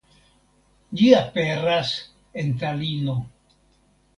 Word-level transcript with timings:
Ĝi 1.01 1.09
aperas 1.17 1.91
en 2.43 2.51
Talino. 2.65 3.19